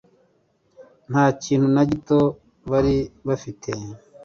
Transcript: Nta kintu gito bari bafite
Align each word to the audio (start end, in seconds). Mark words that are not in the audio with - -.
Nta 1.11 1.23
kintu 1.43 1.67
gito 1.91 2.19
bari 2.69 2.95
bafite 3.27 3.69